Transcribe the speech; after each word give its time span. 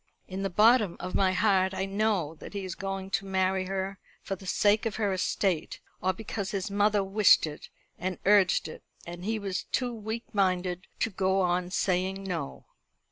"In 0.27 0.41
the 0.41 0.49
bottom 0.49 0.97
of 0.99 1.13
my 1.13 1.31
heart 1.31 1.75
I 1.75 1.85
know 1.85 2.33
that 2.39 2.53
he 2.53 2.65
is 2.65 2.73
going 2.73 3.11
to 3.11 3.25
marry 3.27 3.65
her 3.65 3.99
for 4.23 4.35
the 4.35 4.47
sake 4.47 4.87
of 4.87 4.95
her 4.95 5.13
estate, 5.13 5.79
or 6.01 6.11
because 6.11 6.49
his 6.49 6.71
mother 6.71 7.03
wished 7.03 7.45
it 7.45 7.69
and 7.99 8.17
urged 8.25 8.67
it, 8.67 8.81
and 9.05 9.23
he 9.23 9.37
was 9.37 9.65
too 9.65 9.93
weak 9.93 10.23
minded 10.33 10.87
to 11.01 11.11
go 11.11 11.41
on 11.41 11.69
saying 11.69 12.23
No. 12.23 12.65